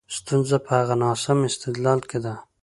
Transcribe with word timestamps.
ستونزه 0.17 0.57
په 0.65 0.71
هغه 0.79 0.95
ناسم 1.03 1.39
استدلال 1.49 1.99
کې 2.09 2.19
ده. 2.25 2.33